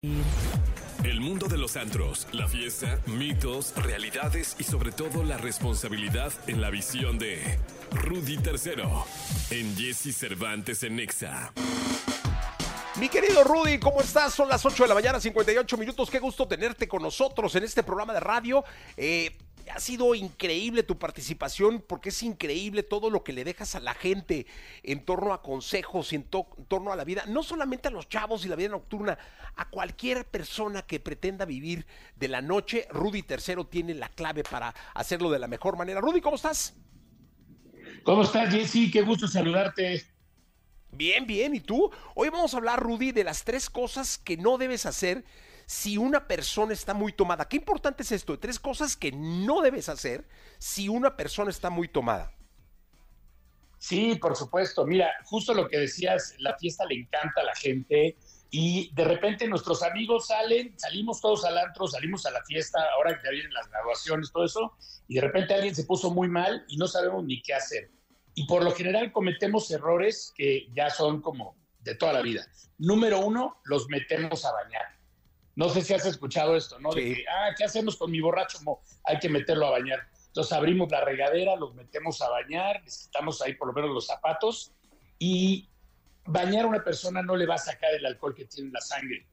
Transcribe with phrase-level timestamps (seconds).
[0.00, 6.60] El mundo de los antros, la fiesta, mitos, realidades y sobre todo la responsabilidad en
[6.60, 7.58] la visión de
[7.90, 9.04] Rudy Tercero
[9.50, 11.52] en Jesse Cervantes en Nexa.
[13.00, 14.34] Mi querido Rudy, ¿cómo estás?
[14.34, 16.10] Son las 8 de la mañana, 58 minutos.
[16.10, 18.64] Qué gusto tenerte con nosotros en este programa de radio.
[18.96, 19.36] Eh,
[19.70, 23.94] ha sido increíble tu participación porque es increíble todo lo que le dejas a la
[23.94, 24.46] gente
[24.82, 28.44] en torno a consejos y en, torno a la vida, no solamente a los chavos
[28.44, 29.18] y la vida nocturna,
[29.56, 32.86] a cualquier persona que pretenda vivir de la noche.
[32.90, 36.00] Rudy Tercero tiene la clave para hacerlo de la mejor manera.
[36.00, 36.74] Rudy, ¿cómo estás?
[38.04, 38.90] ¿Cómo estás, Jesse?
[38.92, 40.04] Qué gusto saludarte.
[40.90, 41.54] Bien, bien.
[41.54, 41.90] ¿Y tú?
[42.14, 45.24] Hoy vamos a hablar, Rudy, de las tres cosas que no debes hacer
[45.68, 47.46] si una persona está muy tomada.
[47.46, 51.88] Qué importante es esto, tres cosas que no debes hacer si una persona está muy
[51.88, 52.32] tomada.
[53.76, 54.86] Sí, por supuesto.
[54.86, 58.16] Mira, justo lo que decías, la fiesta le encanta a la gente
[58.48, 63.18] y de repente nuestros amigos salen, salimos todos al antro, salimos a la fiesta, ahora
[63.18, 64.72] que ya vienen las graduaciones, todo eso,
[65.06, 67.90] y de repente alguien se puso muy mal y no sabemos ni qué hacer.
[68.34, 72.46] Y por lo general cometemos errores que ya son como de toda la vida.
[72.78, 74.97] Número uno, los metemos a bañar.
[75.58, 76.92] No sé si has escuchado esto, ¿no?
[76.92, 78.60] De que, ah, ¿qué hacemos con mi borracho?
[79.02, 79.98] hay que meterlo a bañar.
[80.28, 84.06] Entonces abrimos la regadera, los metemos a bañar, les quitamos ahí por lo menos los
[84.06, 84.70] zapatos
[85.18, 85.68] y
[86.26, 88.80] bañar a una persona no le va a sacar el alcohol que tiene en la
[88.80, 89.26] sangre.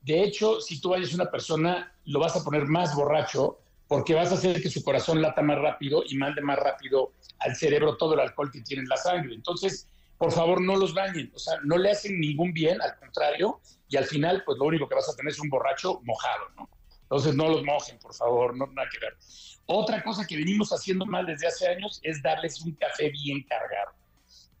[0.00, 4.14] De hecho, si tú bañas a una persona, lo vas a poner más borracho porque
[4.14, 7.96] vas a hacer que su corazón lata más rápido y mande más rápido al cerebro
[7.96, 9.32] todo el alcohol que tiene en la sangre.
[9.32, 9.88] Entonces,
[10.18, 11.30] por favor, no los bañen.
[11.34, 14.88] O sea, no le hacen ningún bien, al contrario, y al final, pues lo único
[14.88, 16.68] que vas a tener es un borracho mojado, ¿no?
[17.02, 19.16] Entonces no los mojen, por favor, no nada que ver.
[19.64, 23.92] Otra cosa que venimos haciendo mal desde hace años es darles un café bien cargado.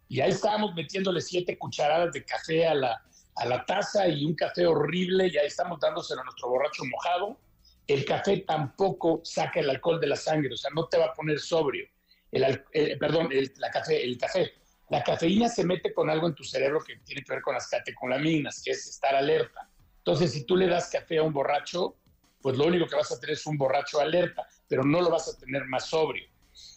[0.08, 3.02] Y ahí estábamos metiéndole siete cucharadas de café a la,
[3.36, 7.38] a la taza y un café horrible, y ahí estamos dándoselo a nuestro borracho mojado.
[7.86, 11.14] El café tampoco saca el alcohol de la sangre, o sea, no te va a
[11.14, 11.86] poner sobrio.
[12.30, 12.64] El,
[12.98, 14.52] perdón, la café, el café
[14.90, 17.68] la cafeína se mete con algo en tu cerebro que tiene que ver con las
[17.68, 19.68] catecolaminas, que es estar alerta.
[19.98, 21.96] Entonces, si tú le das café a un borracho,
[22.40, 25.28] pues lo único que vas a tener es un borracho alerta, pero no lo vas
[25.28, 26.26] a tener más sobrio.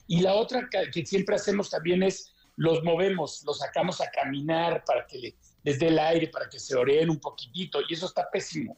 [0.07, 5.07] Y la otra que siempre hacemos también es los movemos, los sacamos a caminar para
[5.07, 8.77] que dé el aire, para que se oreen un poquitito, y eso está pésimo.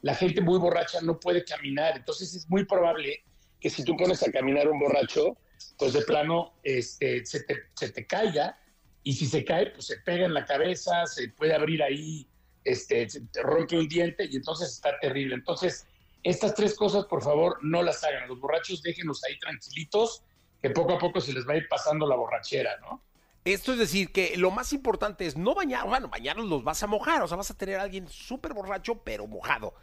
[0.00, 3.24] La gente muy borracha no puede caminar, entonces es muy probable
[3.60, 5.36] que si tú pones a caminar un borracho,
[5.78, 8.58] pues de plano este, se, te, se te caiga
[9.04, 12.28] y si se cae, pues se pega en la cabeza, se puede abrir ahí,
[12.64, 15.34] este, se rompe un diente y entonces está terrible.
[15.34, 15.86] Entonces,
[16.22, 18.28] estas tres cosas, por favor, no las hagan.
[18.28, 20.22] Los borrachos déjenlos ahí tranquilitos,
[20.60, 23.02] que poco a poco se les va a ir pasando la borrachera, ¿no?
[23.44, 26.86] Esto es decir, que lo más importante es no bañar, bueno, bañarlos los vas a
[26.86, 29.74] mojar, o sea, vas a tener a alguien súper borracho, pero mojado.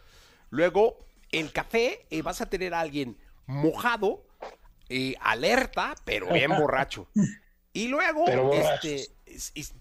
[0.49, 0.97] Luego,
[1.33, 4.23] el café, eh, vas a tener a alguien mojado,
[4.87, 7.09] eh, alerta, pero bien borracho.
[7.73, 9.09] Y luego este,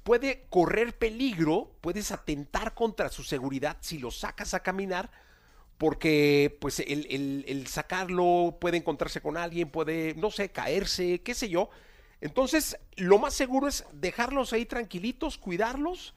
[0.02, 5.10] puede correr peligro, puedes atentar contra su seguridad si lo sacas a caminar,
[5.78, 11.70] porque pues el, sacarlo puede encontrarse con alguien, puede, no sé, caerse, qué sé yo.
[12.20, 16.14] Entonces, lo más seguro es dejarlos ahí tranquilitos, cuidarlos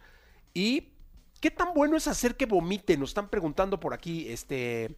[0.54, 0.90] y
[1.40, 3.00] qué tan bueno es hacer que vomiten.
[3.00, 4.96] Nos están preguntando por aquí, este,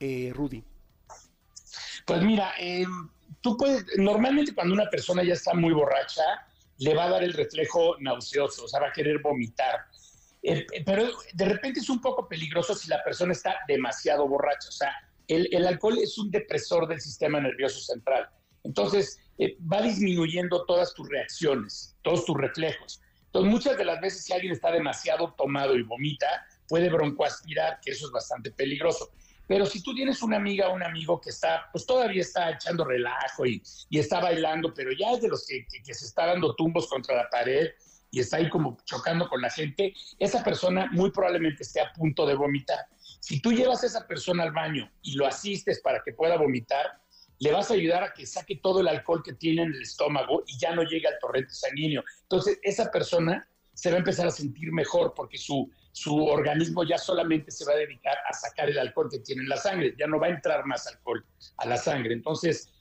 [0.00, 0.64] eh, Rudy.
[2.10, 2.84] Pues mira, eh,
[3.40, 6.24] tú puedes, normalmente cuando una persona ya está muy borracha,
[6.78, 9.84] le va a dar el reflejo nauseoso, o sea, va a querer vomitar.
[10.42, 14.68] Eh, pero de repente es un poco peligroso si la persona está demasiado borracha.
[14.70, 14.92] O sea,
[15.28, 18.28] el, alcohol es un depresor del sistema nervioso central.
[18.64, 23.00] Entonces, eh, va disminuyendo todas tus reacciones, todos tus reflejos.
[23.26, 26.26] Entonces, muchas de las veces si alguien está demasiado tomado y vomita,
[26.66, 29.12] puede broncoaspirar, que eso es bastante peligroso.
[29.50, 32.84] Pero si tú tienes una amiga o un amigo que está, pues todavía está echando
[32.84, 37.16] relajo y, está bailando, pero ya es de los que, se está dando tumbos contra
[37.16, 37.70] la pared
[38.12, 42.26] y está ahí como chocando con la gente, esa persona muy probablemente esté a punto
[42.26, 42.78] de vomitar.
[43.18, 47.00] Si tú llevas a esa persona al baño y lo asistes para que pueda vomitar,
[47.40, 50.44] le vas a ayudar a que saque todo el alcohol que tiene en el estómago
[50.46, 52.04] y ya no llegue al torrente sanguíneo.
[52.22, 56.98] Entonces, esa persona se va a empezar a sentir mejor porque su, su organismo ya
[56.98, 60.06] solamente se va a dedicar a sacar el alcohol que tiene en la sangre, ya
[60.06, 61.24] no va a entrar más alcohol
[61.56, 62.12] a la sangre.
[62.12, 62.72] Entonces,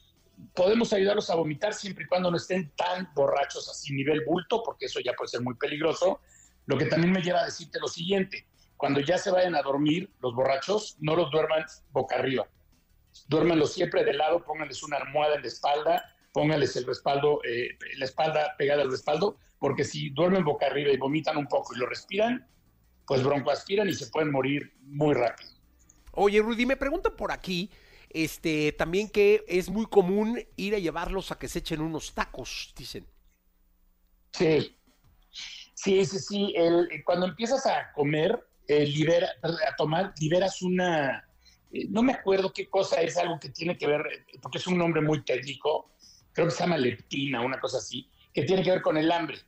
[0.53, 4.85] podemos ayudarlos a vomitar siempre y cuando no estén tan borrachos así nivel bulto, porque
[4.85, 6.19] eso ya puede ser muy peligroso.
[6.65, 8.45] Lo que también me lleva a decirte lo siguiente,
[8.77, 12.47] cuando ya se vayan a dormir los borrachos, no los duerman boca arriba.
[13.27, 18.05] Duérmanlos siempre de lado, pónganles una almohada en la espalda, pónganles el respaldo, eh, la
[18.05, 21.87] espalda pegada al respaldo, porque si duermen boca arriba y vomitan un poco y lo
[21.87, 22.47] respiran,
[23.09, 25.49] pues broncoaspiran y se pueden morir muy rápido.
[26.11, 27.71] Oye, Rudy, me preguntan por aquí,
[28.07, 32.71] este, también que es muy común ir a llevarlos a que se echen unos tacos,
[32.77, 33.07] dicen.
[34.31, 34.77] Sí,
[35.73, 36.53] sí, sí, sí.
[37.03, 41.27] cuando empiezas a comer, eh, libera, a tomar, liberas una,
[41.71, 44.03] eh, no me acuerdo qué cosa es, algo que tiene que ver,
[44.39, 45.89] porque es un nombre muy técnico,
[46.31, 49.39] creo que se llama leptina, una cosa así, que tiene que ver con el hambre.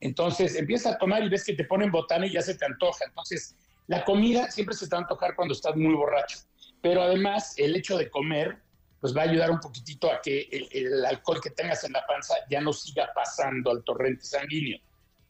[0.00, 3.04] Entonces empiezas a tomar y ves que te ponen botana y ya se te antoja.
[3.06, 3.56] Entonces,
[3.86, 6.38] la comida siempre se te va a antojar cuando estás muy borracho.
[6.82, 8.58] Pero además, el hecho de comer,
[9.00, 12.34] pues va a ayudar un poquitito a que el, alcohol que tengas en la panza
[12.50, 14.80] ya no siga pasando al torrente sanguíneo.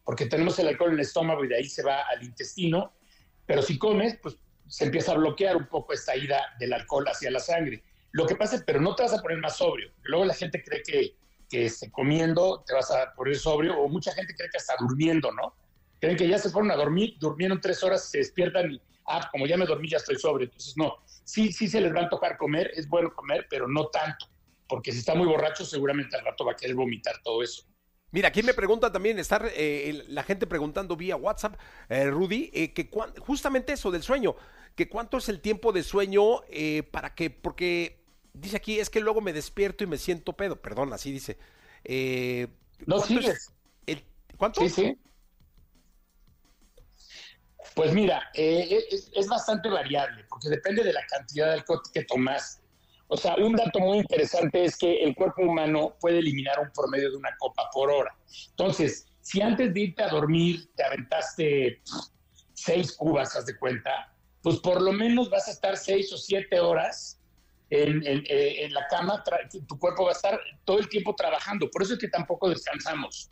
[0.05, 2.93] Porque tenemos el alcohol en el estómago y de ahí se va al intestino.
[3.45, 4.37] Pero si comes, pues
[4.69, 7.83] se empieza a bloquear un poco esta ida del alcohol hacia la sangre.
[8.13, 9.91] Lo que pasa, pero no te vas a poner más sobrio.
[10.03, 11.17] Luego la gente cree que,
[11.49, 15.33] que este, comiendo te vas a poner sobrio, o mucha gente cree que hasta durmiendo,
[15.33, 15.55] ¿no?
[16.01, 19.47] Creen que ya se fueron a dormir, durmieron tres horas, se despiertan y, ah, como
[19.47, 20.47] ya me dormí, ya estoy sobrio.
[20.47, 23.87] Entonces, no, sí, sí se les va a tocar comer, es bueno comer, pero no
[23.87, 24.27] tanto,
[24.69, 27.65] porque si está muy borracho, seguramente al rato va a querer vomitar todo eso.
[28.13, 31.59] Mira, aquí me pregunta también, estar eh, la gente preguntando vía WhatsApp,
[31.89, 32.89] eh, Rudy, eh, que
[33.19, 34.37] justamente eso del sueño,
[34.75, 36.41] que cuánto es el tiempo de sueño
[36.91, 37.96] para que, porque
[38.41, 41.39] dice aquí, es que luego me despierto y me siento pedo, perdón, así dice.
[42.87, 43.53] no sigues.
[43.87, 44.05] El,
[44.37, 44.61] ¿Cuánto?
[44.61, 44.99] Sí, sí.
[47.75, 52.63] Pues mira, es, es, bastante variable, porque depende de la cantidad de alcohol que tomas
[53.09, 57.11] o sea, un dato muy interesante es que el cuerpo humano puede eliminar un promedio
[57.11, 58.17] de una copa por hora.
[58.51, 61.83] Entonces, si antes de irte a dormir te aventaste
[62.55, 64.13] seis cubas, haz de cuenta,
[64.43, 67.16] pues por lo menos vas a estar seis o siete horas
[67.71, 69.23] en, eh, la cama,
[69.67, 71.71] tu cuerpo va a estar todo el tiempo trabajando.
[71.71, 73.31] Por eso es que tampoco descansamos,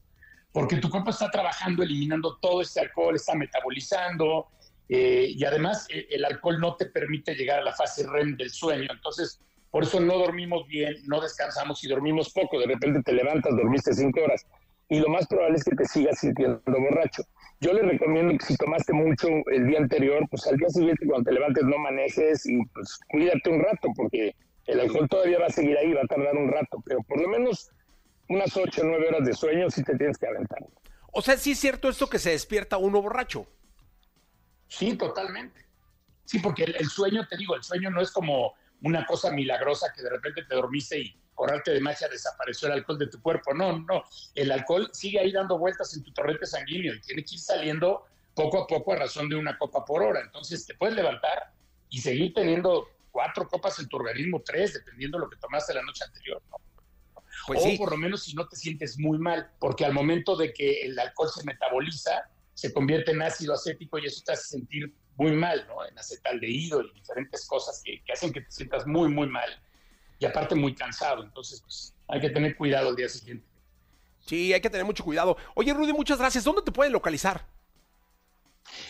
[0.52, 4.48] porque tu cuerpo está trabajando, eliminando todo este alcohol, está metabolizando,
[4.88, 8.50] eh, y además el, el alcohol no te permite llegar a la fase REM del
[8.50, 8.88] sueño.
[8.90, 9.40] Entonces,
[9.70, 12.58] por eso no dormimos bien, no descansamos y dormimos poco.
[12.60, 14.46] De repente te levantas, dormiste cinco horas
[14.88, 17.22] y lo más probable es que te sigas sintiendo borracho.
[17.60, 21.30] Yo le recomiendo que si tomaste mucho el día anterior, pues al día siguiente cuando
[21.30, 24.34] te levantes no manejes y pues cuídate un rato porque
[24.66, 27.28] el alcohol todavía va a seguir ahí, va a tardar un rato, pero por lo
[27.28, 27.70] menos
[28.28, 30.58] unas ocho o nueve horas de sueño sí te tienes que aventar.
[31.12, 33.46] O sea, sí es cierto esto que se despierta uno borracho.
[34.68, 35.64] Sí, totalmente.
[36.24, 40.02] Sí, porque el sueño, te digo, el sueño no es como una cosa milagrosa que
[40.02, 43.54] de repente te dormiste y por arte de magia desapareció el alcohol de tu cuerpo.
[43.54, 44.04] No, no,
[44.34, 48.04] el alcohol sigue ahí dando vueltas en tu torrente sanguíneo y tiene que ir saliendo
[48.34, 50.20] poco a poco a razón de una copa por hora.
[50.20, 51.52] Entonces te puedes levantar
[51.88, 55.82] y seguir teniendo cuatro copas en tu organismo, tres, dependiendo de lo que tomaste la
[55.82, 56.42] noche anterior.
[57.46, 60.52] Pues o por lo menos si no te sientes muy mal, porque al momento de
[60.52, 64.92] que el alcohol se metaboliza, se convierte en ácido acético y eso te hace sentir
[65.16, 65.84] muy mal, ¿no?
[65.86, 69.50] En acetaldehído y diferentes cosas que, hacen que te sientas muy, muy mal.
[70.24, 71.22] Y aparte muy cansado.
[71.22, 73.46] Entonces, pues hay que tener cuidado el día siguiente.
[74.20, 75.36] Sí, hay que tener mucho cuidado.
[75.54, 76.44] Oye, Rudy, muchas gracias.
[76.44, 77.44] ¿Dónde te pueden localizar?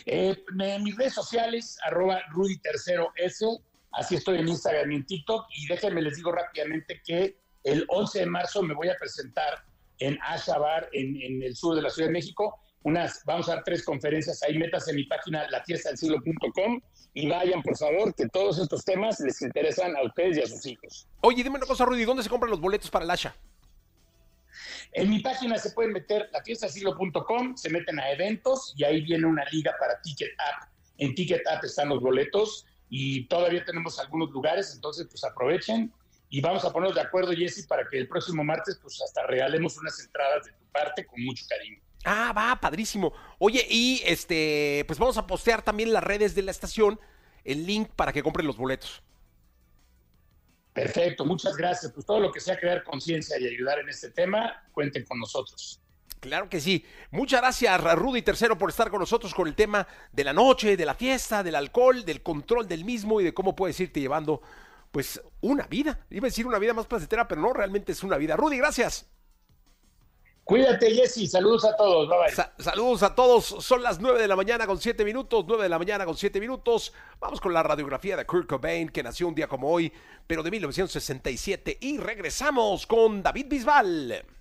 [0.07, 3.45] Eh, en mis redes sociales, arroba Rudy Tercero S.
[3.91, 5.47] Así estoy en Instagram y en TikTok.
[5.57, 9.65] Y déjenme les digo rápidamente que el 11 de marzo me voy a presentar
[9.99, 13.65] en Ashabar, en, en el sur de la Ciudad de México, unas, vamos a dar
[13.65, 16.81] tres conferencias, ahí metas en mi página lafiestadelsiglo.com
[17.15, 20.67] y vayan, por favor, que todos estos temas les interesan a ustedes y a sus
[20.67, 21.09] hijos.
[21.23, 23.35] Oye, dime una cosa, Rudy, ¿dónde se compran los boletos para el Asha?
[24.93, 29.45] En mi página se pueden meter lafiestadelsiglo.com, se meten a eventos y ahí viene una
[29.51, 30.69] liga para Ticket App.
[30.99, 35.91] En Ticket App están los boletos y todavía tenemos algunos lugares, entonces pues aprovechen
[36.29, 39.79] y vamos a ponernos de acuerdo, Jesse, para que el próximo martes pues hasta regalemos
[39.79, 41.84] unas entradas de tu parte con mucho cariño.
[42.05, 43.13] Ah, va, padrísimo.
[43.39, 47.01] Oye, y este, pues vamos a postear también en las redes de la estación
[47.45, 49.03] el link para que compren los boletos.
[50.73, 51.93] Perfecto, muchas gracias.
[51.93, 55.81] Pues todo lo que sea crear conciencia y ayudar en este tema, cuenten con nosotros.
[56.21, 56.85] Claro que sí.
[57.11, 60.87] Muchas gracias, Rudy Tercero, por estar con nosotros con el tema de la noche, de
[60.87, 64.41] la fiesta, del alcohol, del control del mismo y de cómo puedes irte llevando,
[64.91, 66.01] pues, una vida.
[66.11, 68.37] Iba a decir una vida más placentera, pero no, realmente es una vida.
[68.37, 69.07] Rudy, gracias.
[70.45, 71.31] Cuídate, Jesse.
[71.31, 72.11] Saludos a todos.
[72.59, 73.45] saludos a todos.
[73.45, 75.45] Son las 9 de la mañana con 7 minutos.
[75.49, 76.93] 9 de la mañana con 7 minutos.
[77.19, 79.91] Vamos con la radiografía de Kurt Cobain, que nació un día como hoy,
[80.27, 81.79] pero de 1967.
[81.81, 84.34] Y regresamos con David Bisbal.